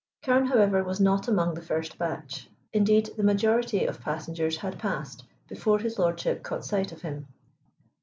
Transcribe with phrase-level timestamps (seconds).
[0.23, 5.25] Carne, however, was not among the first batch; indeed, the majority of passengers had passed
[5.47, 7.27] before his lordship caught sight of him.